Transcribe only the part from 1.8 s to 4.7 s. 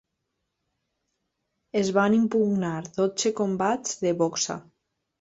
Es van impugnar dotze combats de boxa.